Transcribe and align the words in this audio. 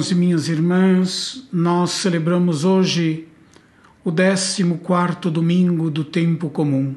Irmãos 0.00 0.10
e 0.12 0.14
minhas 0.14 0.48
irmãs, 0.48 1.46
nós 1.52 1.90
celebramos 1.90 2.64
hoje 2.64 3.28
o 4.02 4.10
14 4.10 4.64
quarto 4.82 5.30
domingo 5.30 5.90
do 5.90 6.02
tempo 6.02 6.48
comum. 6.48 6.94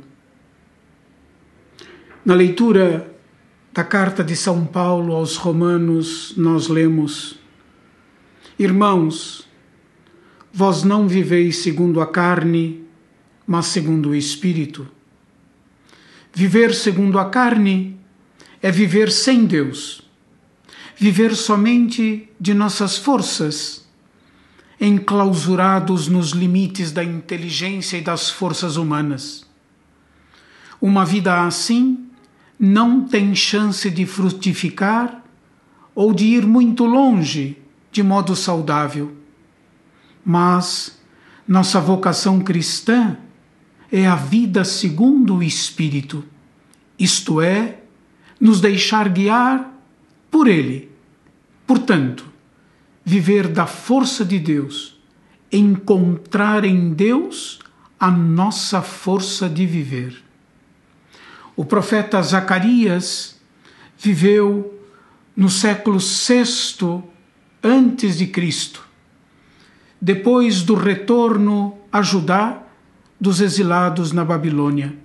Na 2.23 2.33
leitura 2.33 3.13
da 3.73 3.83
carta 3.83 4.23
de 4.23 4.37
São 4.37 4.65
Paulo 4.65 5.13
aos 5.13 5.35
Romanos, 5.35 6.33
nós 6.37 6.69
lemos: 6.69 7.37
Irmãos, 8.57 9.49
vós 10.53 10.85
não 10.85 11.05
viveis 11.05 11.57
segundo 11.57 11.99
a 11.99 12.07
carne, 12.07 12.85
mas 13.45 13.65
segundo 13.65 14.11
o 14.11 14.15
Espírito. 14.15 14.87
Viver 16.33 16.73
segundo 16.73 17.19
a 17.19 17.25
carne 17.25 17.99
é 18.61 18.71
viver 18.71 19.11
sem 19.11 19.45
Deus 19.45 20.03
viver 20.95 21.35
somente 21.35 22.29
de 22.39 22.53
nossas 22.53 22.97
forças, 22.97 23.85
enclausurados 24.79 26.07
nos 26.07 26.31
limites 26.31 26.91
da 26.91 27.03
inteligência 27.03 27.97
e 27.97 28.01
das 28.01 28.29
forças 28.29 28.75
humanas. 28.75 29.45
Uma 30.81 31.05
vida 31.05 31.45
assim 31.45 32.05
não 32.59 33.05
tem 33.05 33.33
chance 33.33 33.89
de 33.89 34.05
frutificar 34.05 35.23
ou 35.95 36.13
de 36.13 36.25
ir 36.25 36.45
muito 36.45 36.85
longe 36.85 37.57
de 37.91 38.03
modo 38.03 38.35
saudável. 38.35 39.15
Mas 40.25 40.99
nossa 41.47 41.79
vocação 41.79 42.39
cristã 42.39 43.17
é 43.91 44.07
a 44.07 44.15
vida 44.15 44.63
segundo 44.63 45.35
o 45.35 45.43
Espírito, 45.43 46.23
isto 46.97 47.41
é, 47.41 47.79
nos 48.39 48.59
deixar 48.59 49.07
guiar 49.09 49.71
por 50.33 50.47
Ele. 50.47 50.89
Portanto, 51.67 52.25
viver 53.05 53.47
da 53.47 53.67
força 53.67 54.25
de 54.25 54.39
Deus, 54.39 54.99
encontrar 55.51 56.66
em 56.66 56.91
Deus 56.91 57.59
a 57.99 58.09
nossa 58.09 58.81
força 58.81 59.47
de 59.47 59.67
viver. 59.67 60.23
O 61.55 61.63
profeta 61.63 62.19
Zacarias 62.23 63.39
viveu 63.95 64.73
no 65.35 65.51
século 65.51 65.99
VI 65.99 67.03
antes 67.63 68.17
de 68.17 68.25
Cristo, 68.25 68.83
depois 70.01 70.63
do 70.63 70.73
retorno 70.73 71.77
a 71.91 72.01
Judá 72.01 72.63
dos 73.21 73.39
exilados 73.39 74.11
na 74.11 74.25
Babilônia. 74.25 75.02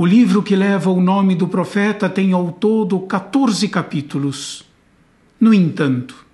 O 0.00 0.06
livro 0.06 0.42
que 0.42 0.56
leva 0.56 0.88
o 0.88 0.98
nome 0.98 1.34
do 1.34 1.46
profeta 1.46 2.08
tem 2.08 2.32
ao 2.32 2.52
todo 2.52 3.00
14 3.00 3.68
capítulos. 3.68 4.64
No 5.38 5.52
entanto, 5.52 6.24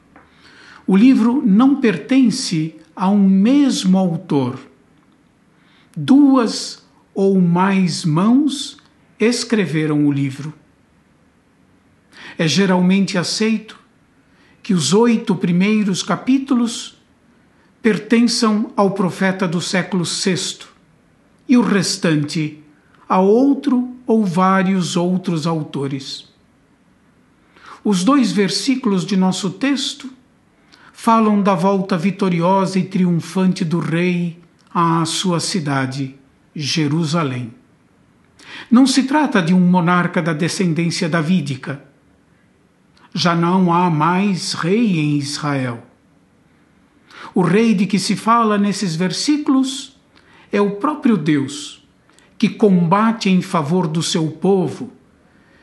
o 0.87 0.97
livro 0.97 1.43
não 1.45 1.81
pertence 1.81 2.77
a 2.95 3.11
um 3.11 3.29
mesmo 3.29 3.99
autor. 3.99 4.57
Duas 5.97 6.87
ou 7.13 7.41
mais 7.41 8.05
mãos 8.05 8.77
escreveram 9.19 10.07
o 10.07 10.13
livro. 10.13 10.55
É 12.39 12.47
geralmente 12.47 13.19
aceito 13.19 13.77
que 14.63 14.75
os 14.75 14.95
oito 14.95 15.35
primeiros 15.35 16.05
capítulos 16.05 17.03
pertençam 17.83 18.73
ao 18.77 18.93
profeta 18.93 19.49
do 19.49 19.61
século 19.61 20.05
VI 20.05 20.59
e 21.49 21.57
o 21.57 21.63
restante 21.63 22.63
a 23.09 23.21
outro 23.21 23.97
ou 24.07 24.25
vários 24.25 24.97
outros 24.97 25.47
autores. 25.47 26.29
Os 27.85 28.03
dois 28.03 28.33
versículos 28.33 29.07
de 29.07 29.17
nosso 29.17 29.51
texto 29.51 30.11
falam 30.93 31.41
da 31.41 31.55
volta 31.55 31.97
vitoriosa 31.97 32.79
e 32.79 32.85
triunfante 32.85 33.65
do 33.65 33.79
rei 33.79 34.41
à 34.75 35.05
sua 35.05 35.39
cidade, 35.39 36.17
Jerusalém. 36.55 37.55
Não 38.71 38.87
se 38.87 39.05
trata 39.05 39.41
de 39.41 39.55
um 39.55 39.61
monarca 39.61 40.21
da 40.21 40.33
descendência 40.33 41.09
davídica. 41.09 41.85
Já 43.15 43.35
não 43.35 43.73
há 43.73 43.89
mais 43.89 44.53
rei 44.53 44.99
em 44.99 45.17
Israel. 45.17 45.85
O 47.35 47.43
rei 47.43 47.75
de 47.75 47.87
que 47.87 47.99
se 47.99 48.17
fala 48.17 48.59
nesses 48.59 48.97
versículos 48.97 49.97
é 50.51 50.61
o 50.61 50.73
próprio 50.73 51.17
Deus 51.17 51.86
que 52.39 52.49
combate 52.49 53.31
em 53.31 53.41
favor 53.41 53.87
do 53.87 54.03
seu 54.03 54.29
povo, 54.31 54.93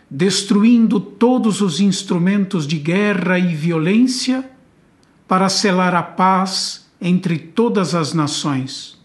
destruindo 0.09 0.99
todos 0.99 1.61
os 1.61 1.79
instrumentos 1.79 2.67
de 2.67 2.77
guerra 2.77 3.37
e 3.37 3.55
violência 3.55 4.49
para 5.27 5.49
selar 5.49 5.95
a 5.95 6.03
paz 6.03 6.87
entre 6.99 7.37
todas 7.37 7.93
as 7.95 8.13
nações. 8.13 8.99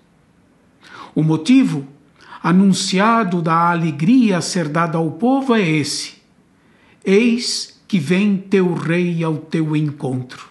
O 1.14 1.22
motivo 1.22 1.86
anunciado 2.42 3.42
da 3.42 3.70
alegria 3.70 4.38
a 4.38 4.40
ser 4.40 4.68
dada 4.68 4.98
ao 4.98 5.12
povo 5.12 5.54
é 5.54 5.68
esse: 5.68 6.22
Eis 7.04 7.80
que 7.88 7.98
vem 7.98 8.36
teu 8.36 8.74
rei 8.74 9.24
ao 9.24 9.36
teu 9.36 9.74
encontro. 9.74 10.48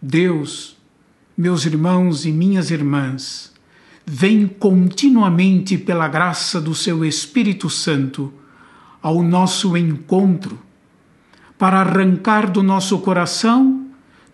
Deus, 0.00 0.76
meus 1.36 1.66
irmãos 1.66 2.24
e 2.24 2.32
minhas 2.32 2.70
irmãs, 2.70 3.52
vem 4.12 4.48
continuamente 4.48 5.78
pela 5.78 6.08
graça 6.08 6.60
do 6.60 6.74
seu 6.74 7.04
Espírito 7.04 7.70
Santo 7.70 8.34
ao 9.00 9.22
nosso 9.22 9.76
encontro, 9.76 10.58
para 11.56 11.78
arrancar 11.78 12.50
do 12.50 12.60
nosso 12.60 12.98
coração 12.98 13.86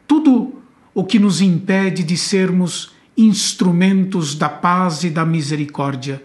tudo 0.09 0.55
o 0.95 1.05
que 1.05 1.19
nos 1.19 1.43
impede 1.43 2.03
de 2.03 2.17
sermos 2.17 2.93
instrumentos 3.19 4.35
da 4.35 4.49
paz 4.49 5.05
e 5.05 5.11
da 5.11 5.27
misericórdia. 5.27 6.25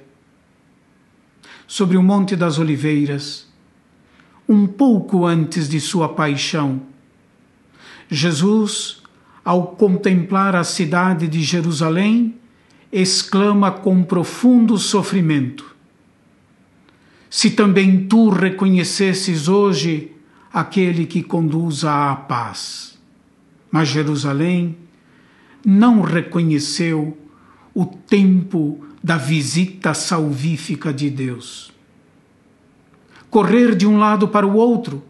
Sobre 1.67 1.97
o 1.97 2.03
Monte 2.03 2.37
das 2.37 2.57
Oliveiras, 2.57 3.49
um 4.47 4.65
pouco 4.65 5.25
antes 5.25 5.67
de 5.67 5.81
sua 5.81 6.07
paixão, 6.07 6.83
Jesus, 8.09 9.01
ao 9.43 9.67
contemplar 9.75 10.55
a 10.55 10.63
cidade 10.63 11.27
de 11.27 11.43
Jerusalém, 11.43 12.39
exclama 12.91 13.71
com 13.71 14.03
profundo 14.03 14.77
sofrimento: 14.77 15.75
Se 17.29 17.51
também 17.51 18.05
tu 18.05 18.29
reconhecesses 18.29 19.47
hoje 19.47 20.11
aquele 20.51 21.05
que 21.05 21.23
conduz 21.23 21.85
à 21.85 22.13
paz. 22.15 22.99
Mas 23.71 23.87
Jerusalém 23.87 24.77
não 25.65 26.01
reconheceu 26.01 27.17
o 27.73 27.85
tempo 27.85 28.83
da 29.01 29.15
visita 29.15 29.93
salvífica 29.93 30.93
de 30.93 31.09
Deus. 31.09 31.71
Correr 33.29 33.75
de 33.75 33.87
um 33.87 33.97
lado 33.97 34.27
para 34.27 34.45
o 34.45 34.55
outro, 34.55 35.01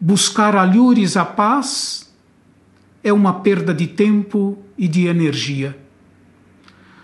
buscar 0.00 0.56
alhures 0.56 1.18
a 1.18 1.24
paz, 1.24 2.10
é 3.04 3.12
uma 3.12 3.40
perda 3.40 3.74
de 3.74 3.86
tempo 3.86 4.56
e 4.78 4.88
de 4.88 5.06
energia 5.06 5.76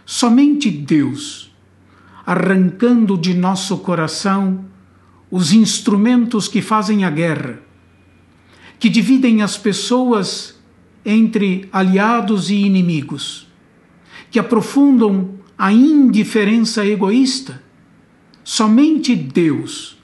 Somente 0.06 0.70
Deus, 0.70 1.50
arrancando 2.26 3.16
de 3.16 3.32
nosso 3.32 3.78
coração 3.78 4.66
os 5.30 5.52
instrumentos 5.52 6.46
que 6.46 6.60
fazem 6.60 7.04
a 7.06 7.10
guerra, 7.10 7.60
que 8.78 8.90
dividem 8.90 9.40
as 9.40 9.56
pessoas 9.56 10.60
entre 11.06 11.68
aliados 11.72 12.50
e 12.50 12.56
inimigos, 12.56 13.48
que 14.30 14.38
aprofundam 14.38 15.38
a 15.56 15.72
indiferença 15.72 16.84
egoísta, 16.84 17.62
somente 18.42 19.16
Deus 19.16 19.96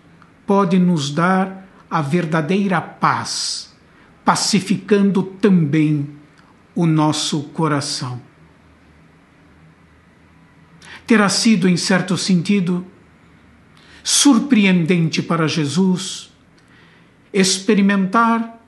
pode 0.46 0.78
nos 0.78 1.10
dar 1.10 1.68
a 1.90 2.00
verdadeira 2.00 2.80
paz, 2.80 3.74
pacificando 4.24 5.22
também 5.22 6.08
o 6.74 6.86
nosso 6.86 7.42
coração 7.52 8.29
terá 11.10 11.28
sido, 11.28 11.68
em 11.68 11.76
certo 11.76 12.16
sentido, 12.16 12.86
surpreendente 14.04 15.20
para 15.20 15.48
Jesus 15.48 16.30
experimentar 17.32 18.64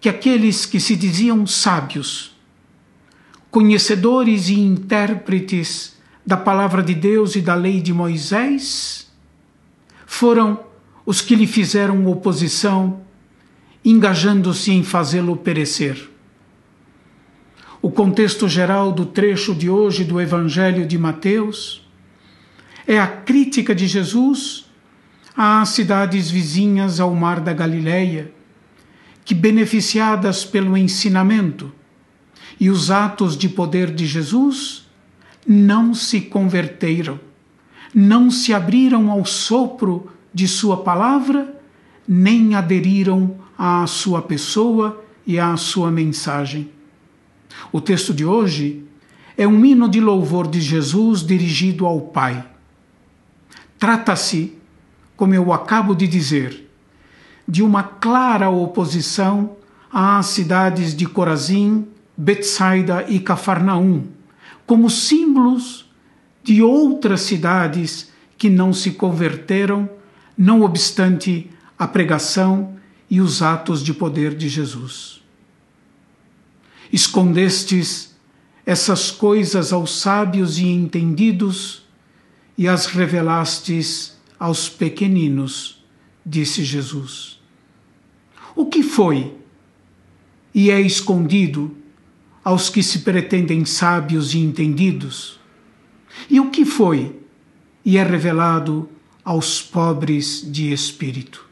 que 0.00 0.08
aqueles 0.08 0.64
que 0.64 0.78
se 0.78 0.94
diziam 0.94 1.44
sábios, 1.44 2.36
conhecedores 3.50 4.48
e 4.48 4.60
intérpretes 4.60 5.96
da 6.24 6.36
palavra 6.36 6.84
de 6.84 6.94
Deus 6.94 7.34
e 7.34 7.40
da 7.40 7.56
lei 7.56 7.80
de 7.80 7.92
Moisés, 7.92 9.10
foram 10.06 10.60
os 11.04 11.20
que 11.20 11.34
lhe 11.34 11.48
fizeram 11.48 12.06
oposição, 12.06 13.00
engajando-se 13.84 14.70
em 14.70 14.84
fazê-lo 14.84 15.36
perecer. 15.36 16.11
O 17.82 17.90
contexto 17.90 18.48
geral 18.48 18.92
do 18.92 19.04
trecho 19.04 19.52
de 19.52 19.68
hoje 19.68 20.04
do 20.04 20.20
Evangelho 20.20 20.86
de 20.86 20.96
Mateus 20.96 21.84
é 22.86 22.96
a 22.96 23.08
crítica 23.08 23.74
de 23.74 23.88
Jesus 23.88 24.66
às 25.36 25.70
cidades 25.70 26.30
vizinhas 26.30 27.00
ao 27.00 27.12
Mar 27.12 27.40
da 27.40 27.52
Galileia, 27.52 28.32
que, 29.24 29.34
beneficiadas 29.34 30.44
pelo 30.44 30.76
ensinamento 30.76 31.72
e 32.60 32.70
os 32.70 32.88
atos 32.88 33.36
de 33.36 33.48
poder 33.48 33.92
de 33.92 34.06
Jesus, 34.06 34.86
não 35.44 35.92
se 35.92 36.20
converteram, 36.20 37.18
não 37.92 38.30
se 38.30 38.54
abriram 38.54 39.10
ao 39.10 39.24
sopro 39.24 40.08
de 40.32 40.46
Sua 40.46 40.76
palavra, 40.84 41.60
nem 42.06 42.54
aderiram 42.54 43.38
à 43.58 43.84
Sua 43.88 44.22
pessoa 44.22 45.04
e 45.26 45.36
à 45.36 45.56
Sua 45.56 45.90
mensagem. 45.90 46.70
O 47.70 47.80
texto 47.80 48.12
de 48.12 48.24
hoje 48.24 48.84
é 49.36 49.46
um 49.46 49.64
hino 49.64 49.88
de 49.88 50.00
louvor 50.00 50.46
de 50.46 50.60
Jesus 50.60 51.24
dirigido 51.24 51.86
ao 51.86 52.00
Pai. 52.00 52.44
Trata-se, 53.78 54.56
como 55.16 55.34
eu 55.34 55.52
acabo 55.52 55.94
de 55.94 56.06
dizer, 56.06 56.70
de 57.48 57.62
uma 57.62 57.82
clara 57.82 58.48
oposição 58.50 59.56
às 59.92 60.26
cidades 60.26 60.94
de 60.94 61.06
Corazim, 61.06 61.86
Betsaida 62.16 63.04
e 63.08 63.18
Cafarnaum, 63.18 64.04
como 64.66 64.88
símbolos 64.88 65.90
de 66.42 66.62
outras 66.62 67.22
cidades 67.22 68.10
que 68.36 68.50
não 68.50 68.72
se 68.72 68.92
converteram, 68.92 69.88
não 70.36 70.62
obstante 70.62 71.50
a 71.78 71.86
pregação 71.86 72.74
e 73.10 73.20
os 73.20 73.42
atos 73.42 73.82
de 73.82 73.92
poder 73.92 74.34
de 74.34 74.48
Jesus. 74.48 75.21
Escondestes 76.92 78.14
essas 78.64 79.10
coisas 79.10 79.72
aos 79.72 79.98
sábios 79.98 80.58
e 80.58 80.66
entendidos 80.66 81.82
e 82.56 82.68
as 82.68 82.86
revelastes 82.86 84.16
aos 84.38 84.68
pequeninos, 84.68 85.84
disse 86.24 86.62
Jesus. 86.64 87.40
O 88.54 88.66
que 88.66 88.82
foi 88.82 89.34
e 90.54 90.70
é 90.70 90.80
escondido 90.80 91.76
aos 92.44 92.68
que 92.68 92.82
se 92.82 93.00
pretendem 93.00 93.64
sábios 93.64 94.34
e 94.34 94.38
entendidos? 94.38 95.40
E 96.28 96.38
o 96.38 96.50
que 96.50 96.64
foi 96.64 97.18
e 97.84 97.96
é 97.96 98.04
revelado 98.04 98.88
aos 99.24 99.62
pobres 99.62 100.46
de 100.46 100.72
espírito? 100.72 101.48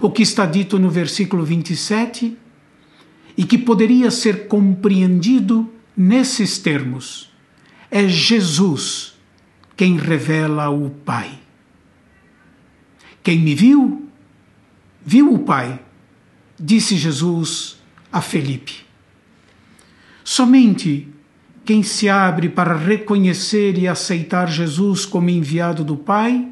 O 0.00 0.10
que 0.10 0.22
está 0.22 0.44
dito 0.46 0.78
no 0.78 0.90
versículo 0.90 1.44
27 1.44 2.36
e 3.36 3.44
que 3.44 3.58
poderia 3.58 4.10
ser 4.10 4.46
compreendido 4.46 5.72
nesses 5.96 6.58
termos 6.58 7.32
é 7.90 8.08
Jesus 8.08 9.14
quem 9.76 9.96
revela 9.96 10.68
o 10.68 10.90
Pai. 10.90 11.38
Quem 13.22 13.38
me 13.38 13.54
viu, 13.54 14.08
viu 15.04 15.32
o 15.32 15.38
Pai, 15.38 15.80
disse 16.58 16.96
Jesus 16.96 17.80
a 18.12 18.20
Felipe. 18.20 18.84
Somente 20.24 21.08
quem 21.64 21.84
se 21.84 22.08
abre 22.08 22.48
para 22.48 22.76
reconhecer 22.76 23.78
e 23.78 23.86
aceitar 23.86 24.50
Jesus 24.50 25.06
como 25.06 25.30
enviado 25.30 25.84
do 25.84 25.96
Pai 25.96 26.48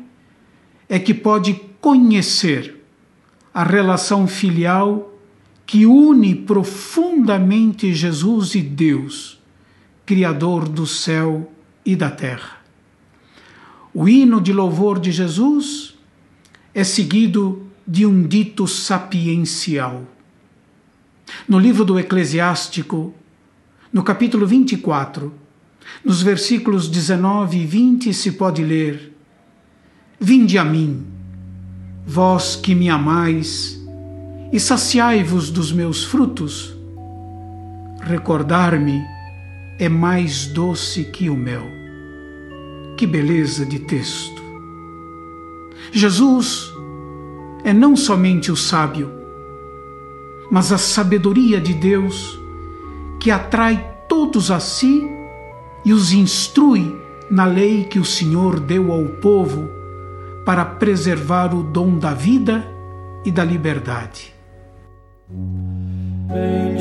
é 0.88 0.98
que 0.98 1.12
pode 1.12 1.54
conhecer 1.80 2.82
a 3.52 3.64
relação 3.64 4.28
filial 4.28 5.11
que 5.72 5.86
une 5.86 6.34
profundamente 6.34 7.94
Jesus 7.94 8.54
e 8.54 8.60
Deus, 8.60 9.40
Criador 10.04 10.68
do 10.68 10.86
céu 10.86 11.50
e 11.82 11.96
da 11.96 12.10
terra. 12.10 12.58
O 13.94 14.06
hino 14.06 14.38
de 14.38 14.52
louvor 14.52 15.00
de 15.00 15.10
Jesus 15.10 15.94
é 16.74 16.84
seguido 16.84 17.66
de 17.88 18.04
um 18.04 18.22
dito 18.22 18.68
sapiencial. 18.68 20.06
No 21.48 21.58
livro 21.58 21.86
do 21.86 21.98
Eclesiástico, 21.98 23.14
no 23.90 24.02
capítulo 24.02 24.46
24, 24.46 25.32
nos 26.04 26.20
versículos 26.20 26.86
19 26.86 27.56
e 27.56 27.64
20, 27.64 28.12
se 28.12 28.32
pode 28.32 28.62
ler: 28.62 29.16
Vinde 30.20 30.58
a 30.58 30.64
mim, 30.66 31.02
vós 32.06 32.56
que 32.56 32.74
me 32.74 32.90
amais, 32.90 33.81
e 34.52 34.60
saciai-vos 34.60 35.50
dos 35.50 35.72
meus 35.72 36.04
frutos. 36.04 36.76
Recordar-me 38.02 39.02
é 39.78 39.88
mais 39.88 40.46
doce 40.46 41.04
que 41.04 41.30
o 41.30 41.36
mel. 41.36 41.66
Que 42.96 43.06
beleza 43.06 43.64
de 43.64 43.78
texto! 43.78 44.42
Jesus 45.90 46.70
é 47.64 47.72
não 47.72 47.96
somente 47.96 48.52
o 48.52 48.56
sábio, 48.56 49.10
mas 50.50 50.70
a 50.70 50.78
sabedoria 50.78 51.60
de 51.60 51.72
Deus 51.74 52.38
que 53.18 53.30
atrai 53.30 53.92
todos 54.08 54.50
a 54.50 54.60
si 54.60 55.02
e 55.84 55.92
os 55.92 56.12
instrui 56.12 56.94
na 57.30 57.46
lei 57.46 57.84
que 57.84 57.98
o 57.98 58.04
Senhor 58.04 58.60
deu 58.60 58.92
ao 58.92 59.04
povo 59.06 59.70
para 60.44 60.64
preservar 60.64 61.54
o 61.54 61.62
dom 61.62 61.98
da 61.98 62.12
vida 62.12 62.70
e 63.24 63.30
da 63.30 63.44
liberdade. 63.44 64.31
Baby. 65.32 66.71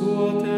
soit 0.00 0.49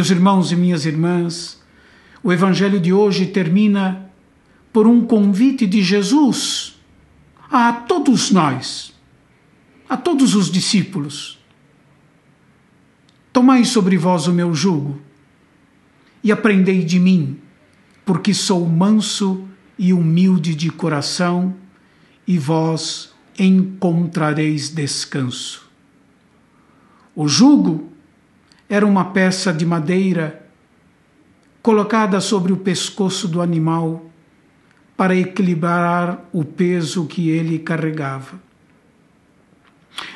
Meus 0.00 0.08
irmãos 0.08 0.50
e 0.50 0.56
minhas 0.56 0.86
irmãs, 0.86 1.60
o 2.22 2.32
Evangelho 2.32 2.80
de 2.80 2.90
hoje 2.90 3.26
termina 3.26 4.10
por 4.72 4.86
um 4.86 5.04
convite 5.04 5.66
de 5.66 5.82
Jesus 5.82 6.80
a 7.50 7.70
todos 7.70 8.30
nós, 8.30 8.94
a 9.86 9.98
todos 9.98 10.34
os 10.34 10.50
discípulos. 10.50 11.38
Tomai 13.30 13.66
sobre 13.66 13.98
vós 13.98 14.26
o 14.26 14.32
meu 14.32 14.54
jugo 14.54 14.98
e 16.24 16.32
aprendei 16.32 16.82
de 16.82 16.98
mim, 16.98 17.38
porque 18.02 18.32
sou 18.32 18.66
manso 18.66 19.46
e 19.78 19.92
humilde 19.92 20.54
de 20.54 20.70
coração, 20.70 21.54
e 22.26 22.38
vós 22.38 23.12
encontrareis 23.38 24.70
descanso. 24.70 25.70
O 27.14 27.28
jugo 27.28 27.89
era 28.70 28.86
uma 28.86 29.06
peça 29.06 29.52
de 29.52 29.66
madeira 29.66 30.46
colocada 31.60 32.20
sobre 32.20 32.52
o 32.52 32.56
pescoço 32.56 33.26
do 33.26 33.42
animal 33.42 34.06
para 34.96 35.16
equilibrar 35.16 36.24
o 36.32 36.44
peso 36.44 37.04
que 37.06 37.30
ele 37.30 37.58
carregava. 37.58 38.40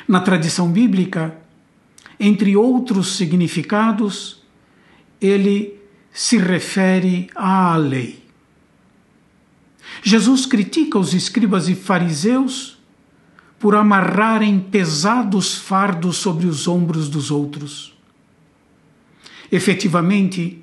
Na 0.07 0.21
tradição 0.21 0.71
bíblica, 0.71 1.37
entre 2.17 2.55
outros 2.55 3.17
significados, 3.17 4.41
ele 5.19 5.77
se 6.13 6.37
refere 6.37 7.29
à 7.35 7.75
lei. 7.75 8.23
Jesus 10.01 10.45
critica 10.45 10.97
os 10.97 11.13
escribas 11.13 11.67
e 11.67 11.75
fariseus 11.75 12.77
por 13.59 13.75
amarrarem 13.75 14.61
pesados 14.61 15.57
fardos 15.57 16.15
sobre 16.15 16.47
os 16.47 16.69
ombros 16.69 17.09
dos 17.09 17.29
outros. 17.31 17.94
Efetivamente, 19.55 20.61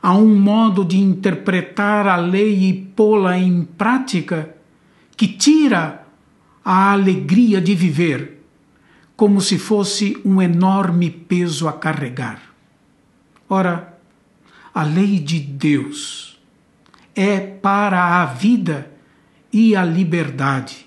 a 0.00 0.14
um 0.14 0.34
modo 0.34 0.82
de 0.82 0.96
interpretar 0.96 2.08
a 2.08 2.16
lei 2.16 2.70
e 2.70 2.72
pô-la 2.72 3.36
em 3.36 3.64
prática 3.64 4.56
que 5.14 5.28
tira 5.28 6.06
a 6.64 6.92
alegria 6.92 7.60
de 7.60 7.74
viver, 7.74 8.42
como 9.14 9.42
se 9.42 9.58
fosse 9.58 10.16
um 10.24 10.40
enorme 10.40 11.10
peso 11.10 11.68
a 11.68 11.72
carregar. 11.74 12.40
Ora, 13.46 13.98
a 14.72 14.84
lei 14.84 15.18
de 15.18 15.38
Deus 15.38 16.40
é 17.14 17.40
para 17.40 18.22
a 18.22 18.24
vida 18.24 18.90
e 19.52 19.76
a 19.76 19.84
liberdade. 19.84 20.86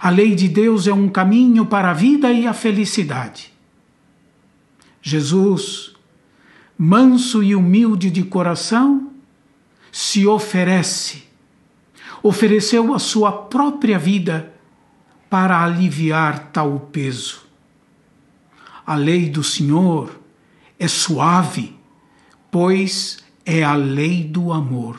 A 0.00 0.08
lei 0.08 0.34
de 0.34 0.48
Deus 0.48 0.86
é 0.86 0.94
um 0.94 1.10
caminho 1.10 1.66
para 1.66 1.90
a 1.90 1.94
vida 1.94 2.32
e 2.32 2.46
a 2.46 2.54
felicidade. 2.54 3.52
Jesus 5.02 5.95
manso 6.78 7.42
e 7.42 7.54
humilde 7.54 8.10
de 8.10 8.22
coração, 8.22 9.10
se 9.90 10.26
oferece, 10.26 11.24
ofereceu 12.22 12.94
a 12.94 12.98
sua 12.98 13.32
própria 13.32 13.98
vida 13.98 14.52
para 15.30 15.64
aliviar 15.64 16.50
tal 16.52 16.78
peso. 16.92 17.46
A 18.86 18.94
lei 18.94 19.28
do 19.30 19.42
Senhor 19.42 20.20
é 20.78 20.86
suave, 20.86 21.74
pois 22.50 23.18
é 23.44 23.62
a 23.62 23.74
lei 23.74 24.22
do 24.22 24.52
amor. 24.52 24.98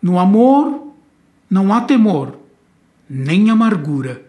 No 0.00 0.18
amor 0.18 0.92
não 1.48 1.72
há 1.72 1.82
temor, 1.82 2.36
nem 3.08 3.50
amargura. 3.50 4.26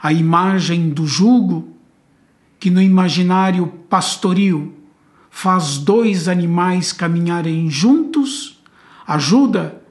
A 0.00 0.12
imagem 0.12 0.90
do 0.90 1.06
jugo 1.06 1.76
que 2.60 2.70
no 2.70 2.80
imaginário 2.80 3.66
pastoril 3.88 4.75
faz 5.36 5.76
dois 5.76 6.28
animais 6.28 6.94
caminharem 6.94 7.68
juntos, 7.68 8.58
ajuda 9.06 9.82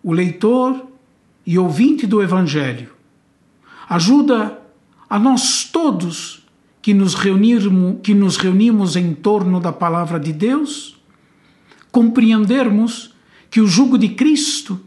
o 0.00 0.12
leitor 0.12 0.86
e 1.44 1.58
ouvinte 1.58 2.06
do 2.06 2.22
Evangelho. 2.22 2.92
Ajuda 3.88 4.62
a 5.10 5.18
nós 5.18 5.64
todos 5.64 6.46
que 6.80 6.94
nos, 6.94 7.14
reunirmos, 7.14 7.96
que 8.00 8.14
nos 8.14 8.36
reunimos 8.36 8.94
em 8.94 9.12
torno 9.12 9.58
da 9.58 9.72
palavra 9.72 10.20
de 10.20 10.32
Deus, 10.32 10.96
compreendermos 11.90 13.12
que 13.50 13.60
o 13.60 13.66
jugo 13.66 13.98
de 13.98 14.10
Cristo 14.10 14.78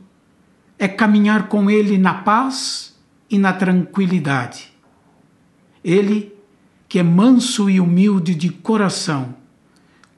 é 0.79 0.87
caminhar 0.87 1.49
com 1.49 1.69
Ele 1.69 1.97
na 1.97 2.13
paz 2.13 2.97
e 3.29 3.37
na 3.37 3.51
tranquilidade. 3.51 4.71
Ele 5.83 6.31
que 6.87 6.99
é 6.99 7.03
manso 7.03 7.69
e 7.69 7.81
humilde 7.81 8.33
de 8.33 8.47
coração, 8.47 9.43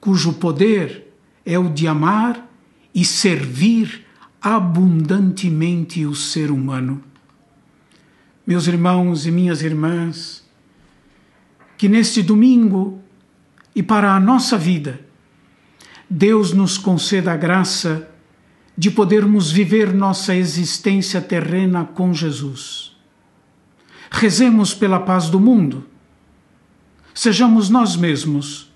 cujo 0.00 0.34
poder 0.34 1.12
é 1.44 1.58
o 1.58 1.68
de 1.68 1.86
amar 1.86 2.48
e 2.94 3.04
servir 3.04 4.06
abundantemente 4.40 6.04
o 6.06 6.14
ser 6.14 6.50
humano. 6.50 7.02
Meus 8.46 8.66
irmãos 8.66 9.26
e 9.26 9.30
minhas 9.30 9.62
irmãs, 9.62 10.44
que 11.76 11.88
neste 11.88 12.22
domingo 12.22 13.02
e 13.74 13.82
para 13.82 14.14
a 14.14 14.20
nossa 14.20 14.56
vida, 14.56 15.00
Deus 16.08 16.52
nos 16.52 16.78
conceda 16.78 17.32
a 17.32 17.36
graça 17.36 18.08
de 18.76 18.90
podermos 18.90 19.50
viver 19.50 19.92
nossa 19.92 20.34
existência 20.34 21.20
terrena 21.20 21.84
com 21.84 22.14
Jesus. 22.14 22.96
Rezemos 24.10 24.72
pela 24.72 25.00
paz 25.00 25.28
do 25.28 25.38
mundo 25.38 25.84
Sejamos 27.18 27.68
nós 27.68 27.96
mesmos, 27.96 28.67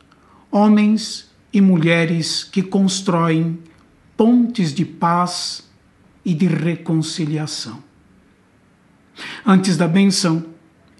homens 0.52 1.30
e 1.50 1.60
mulheres 1.62 2.44
que 2.44 2.62
constroem 2.62 3.58
pontes 4.16 4.74
de 4.74 4.84
paz 4.84 5.68
e 6.22 6.34
de 6.34 6.46
reconciliação. 6.46 7.82
Antes 9.44 9.76
da 9.78 9.88
bênção 9.88 10.44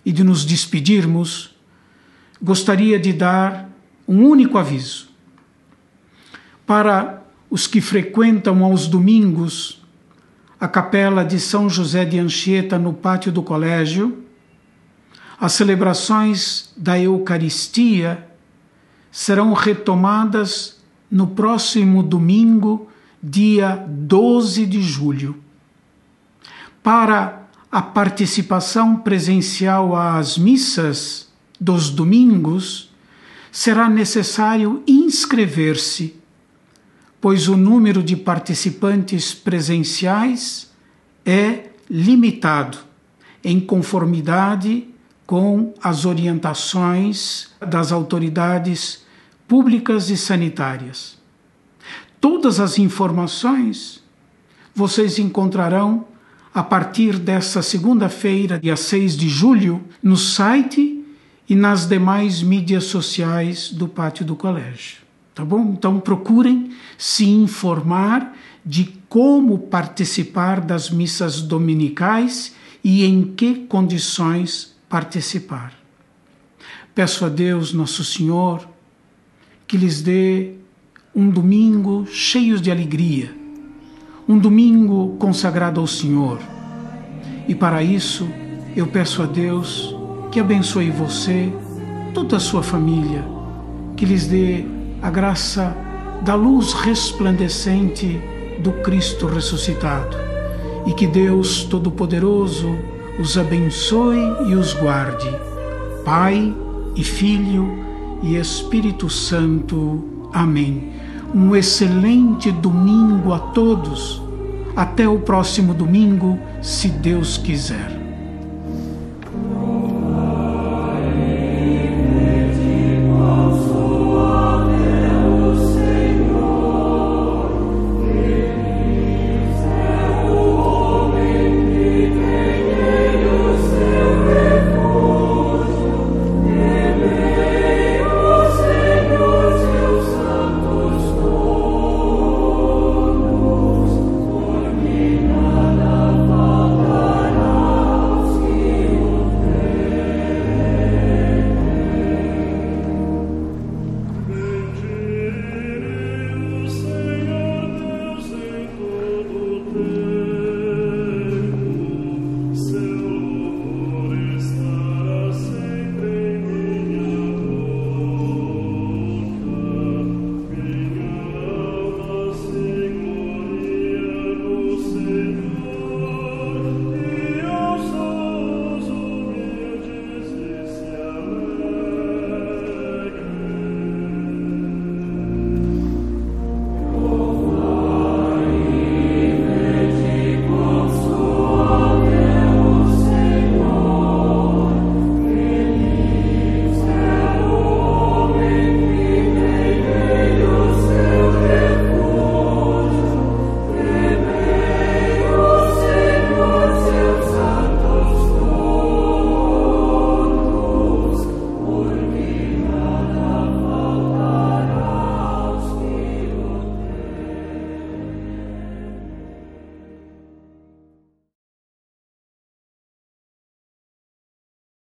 e 0.05 0.11
de 0.11 0.25
nos 0.25 0.45
despedirmos, 0.45 1.55
gostaria 2.43 2.99
de 2.99 3.13
dar 3.13 3.69
um 4.09 4.25
único 4.25 4.57
aviso. 4.57 5.11
Para 6.67 7.23
os 7.51 7.67
que 7.67 7.81
frequentam 7.81 8.65
aos 8.65 8.87
domingos 8.87 9.83
a 10.59 10.67
capela 10.67 11.25
de 11.25 11.39
São 11.39 11.69
José 11.69 12.05
de 12.05 12.19
Anchieta 12.19 12.79
no 12.79 12.95
pátio 12.95 13.31
do 13.31 13.43
colégio, 13.43 14.25
as 15.39 15.53
celebrações 15.53 16.73
da 16.77 16.99
Eucaristia 16.99 18.32
serão 19.13 19.53
retomadas 19.53 20.81
no 21.11 21.27
próximo 21.27 22.03
domingo, 22.03 22.89
dia 23.23 23.77
12 23.87 24.65
de 24.65 24.83
julho. 24.83 25.37
Para 26.83 27.47
a 27.71 27.83
participação 27.83 28.97
presencial 28.97 29.95
às 29.95 30.39
missas 30.39 31.29
dos 31.61 31.91
domingos, 31.91 32.91
será 33.53 33.89
necessário 33.89 34.83
inscrever-se, 34.87 36.17
pois 37.21 37.49
o 37.49 37.57
número 37.57 38.03
de 38.03 38.17
participantes 38.17 39.35
presenciais 39.35 40.71
é 41.25 41.67
limitado, 41.89 42.79
em 43.45 43.61
conformidade 43.61 44.92
com 45.33 45.73
as 45.83 46.05
orientações 46.05 47.49
das 47.59 47.91
autoridades 47.91 49.03
públicas 49.49 50.11
e 50.11 50.17
sanitárias. 50.19 51.17
Todas 52.21 52.61
as 52.61 52.79
informações 52.79 54.03
vocês 54.75 55.19
encontrarão 55.19 56.05
a 56.53 56.63
partir 56.63 57.19
desta 57.19 57.63
segunda-feira, 57.63 58.61
dia 58.61 58.77
6 58.77 59.17
de 59.17 59.31
julho, 59.31 59.81
no 60.03 60.19
site 60.19 61.03
e 61.49 61.55
nas 61.55 61.87
demais 61.87 62.43
mídias 62.43 62.85
sociais 62.85 63.71
do 63.71 63.89
pátio 63.89 64.27
do 64.27 64.37
colégio. 64.37 64.99
Tá 65.35 65.43
bom? 65.43 65.73
Então 65.73 65.99
procurem 65.99 66.73
se 66.99 67.25
informar 67.25 68.37
de 68.63 68.99
como 69.09 69.61
participar 69.61 70.61
das 70.61 70.91
missas 70.91 71.41
dominicais 71.41 72.55
e 72.85 73.03
em 73.07 73.33
que 73.33 73.55
condições 73.65 74.72
participar. 74.93 75.73
Peço 76.95 77.25
a 77.25 77.31
Deus, 77.31 77.73
nosso 77.73 78.05
Senhor, 78.05 78.69
que 79.67 79.79
lhes 79.79 80.03
dê 80.03 80.53
um 81.17 81.31
domingo 81.31 82.05
cheio 82.05 82.61
de 82.61 82.71
alegria, 82.71 83.35
um 84.29 84.39
domingo 84.39 85.17
consagrado 85.19 85.81
ao 85.81 85.87
Senhor. 85.87 86.39
E 87.49 87.55
para 87.55 87.83
isso, 87.83 88.29
eu 88.77 88.87
peço 88.87 89.23
a 89.23 89.25
Deus 89.25 89.97
que 90.31 90.39
abençoe 90.39 90.91
você, 90.91 91.51
toda 92.13 92.37
a 92.37 92.41
sua 92.41 92.63
família, 92.63 93.25
que 93.97 94.05
lhes 94.05 94.27
dê 94.27 94.67
a 95.01 95.09
graça 95.09 95.75
da 96.21 96.35
luz 96.35 96.75
resplandecente 96.75 98.21
do 98.59 98.73
Cristo 98.83 99.27
ressuscitado 99.27 100.19
e 100.87 100.93
que 100.93 101.07
Deus 101.07 101.65
Todo-Poderoso 101.65 102.92
os 103.19 103.37
abençoe 103.37 104.19
e 104.47 104.55
os 104.55 104.73
guarde, 104.75 105.29
Pai 106.05 106.55
e 106.97 107.05
Filho 107.05 107.79
e 108.23 108.37
Espírito 108.37 109.09
Santo. 109.11 110.29
Amém. 110.33 110.93
Um 111.35 111.55
excelente 111.55 112.51
domingo 112.51 113.33
a 113.33 113.39
todos. 113.39 114.23
Até 114.75 115.07
o 115.07 115.19
próximo 115.19 115.75
domingo, 115.75 116.39
se 116.63 116.89
Deus 116.89 117.37
quiser. 117.37 118.02